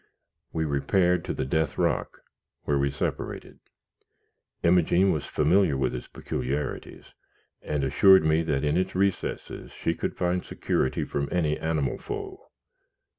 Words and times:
We 0.51 0.65
repaired 0.65 1.23
to 1.25 1.33
the 1.35 1.45
"Death 1.45 1.77
Rock," 1.77 2.23
where 2.63 2.79
we 2.79 2.89
separated. 2.89 3.59
Imogene 4.63 5.11
was 5.11 5.27
familiar 5.27 5.77
with 5.77 5.93
its 5.93 6.07
peculiarities, 6.07 7.13
and 7.61 7.83
assured 7.83 8.23
me 8.25 8.41
that 8.41 8.63
in 8.63 8.77
its 8.77 8.95
recesses 8.95 9.71
she 9.71 9.93
could 9.93 10.17
find 10.17 10.43
security 10.43 11.03
from 11.03 11.29
any 11.31 11.55
animal 11.59 11.99
foe. 11.99 12.47